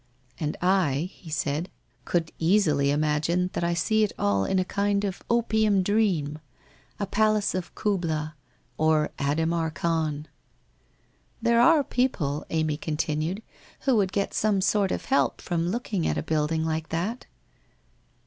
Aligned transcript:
'And 0.39 0.57
I,' 0.63 1.11
he 1.13 1.29
said,' 1.29 1.69
could 2.05 2.31
easily 2.39 2.89
imagine 2.89 3.51
that 3.53 3.63
I 3.63 3.75
see 3.75 4.03
it 4.03 4.11
all 4.17 4.45
in 4.45 4.57
a 4.57 4.65
kind 4.65 5.03
of 5.05 5.21
opium 5.29 5.83
dream, 5.83 6.39
a 6.99 7.05
palace 7.05 7.53
of 7.53 7.75
Kubla, 7.75 8.35
or 8.79 9.11
Adhemar 9.19 9.69
Khan/ 9.69 10.27
'There 11.39 11.61
are 11.61 11.83
people/ 11.83 12.47
Amy 12.49 12.77
continued, 12.77 13.43
'who 13.81 13.95
would 13.95 14.11
get 14.11 14.33
some 14.33 14.59
sort 14.59 14.91
of 14.91 15.05
help 15.05 15.39
from 15.39 15.67
looking 15.69 16.07
at 16.07 16.17
a 16.17 16.23
building 16.23 16.65
like 16.65 16.89
that 16.89 17.27